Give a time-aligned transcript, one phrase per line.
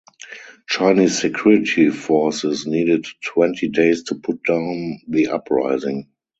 [0.67, 6.09] Chinese security forces needed twenty days to put down the uprising.